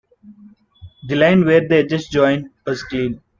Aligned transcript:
The 1.07 1.13
line 1.15 1.45
where 1.45 1.61
the 1.67 1.75
edges 1.75 2.07
join 2.07 2.49
was 2.65 2.81
clean. 2.81 3.21